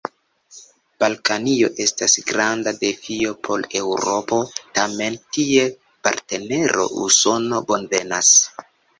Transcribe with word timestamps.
Balkanio 1.01 1.67
estas 1.83 2.15
granda 2.29 2.71
defio 2.79 3.33
por 3.47 3.65
Eŭropo: 3.81 4.39
tamen 4.79 5.17
kiel 5.37 5.69
partnero 6.07 6.87
Usono 7.09 7.61
bonvenas. 7.73 8.33